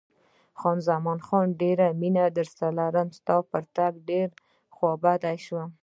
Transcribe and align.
خان 0.59 0.77
زمان: 0.87 1.17
ډېره 1.61 1.87
مینه 2.01 2.23
درسره 2.37 2.69
لرم، 2.79 3.07
ستا 3.17 3.35
په 3.51 3.59
تګ 3.75 3.93
ډېره 4.09 4.35
خوابدې 4.75 5.35
شوم. 5.45 5.69